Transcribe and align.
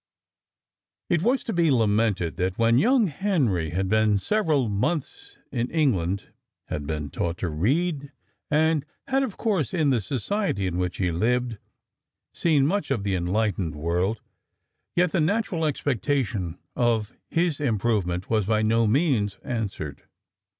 It 1.11 1.21
was 1.21 1.43
to 1.43 1.53
be 1.53 1.69
lamented 1.69 2.37
that 2.37 2.57
when 2.57 2.79
young 2.79 3.05
Henry 3.05 3.69
had 3.69 3.87
been 3.87 4.17
several 4.17 4.67
months 4.67 5.37
in 5.51 5.69
England, 5.69 6.29
had 6.69 6.87
been 6.87 7.11
taught 7.11 7.37
to 7.37 7.49
read, 7.49 8.11
and 8.49 8.83
had, 9.09 9.21
of 9.21 9.37
course, 9.37 9.75
in 9.75 9.91
the 9.91 10.01
society 10.01 10.65
in 10.65 10.79
which 10.79 10.97
he 10.97 11.11
lived, 11.11 11.59
seen 12.33 12.65
much 12.65 12.89
of 12.89 13.03
the 13.03 13.13
enlightened 13.13 13.75
world, 13.75 14.21
yet 14.95 15.11
the 15.11 15.21
natural 15.21 15.65
expectation 15.65 16.57
of 16.75 17.13
his 17.29 17.59
improvement 17.59 18.27
was 18.27 18.47
by 18.47 18.63
no 18.63 18.87
means 18.87 19.35
answered. 19.43 20.05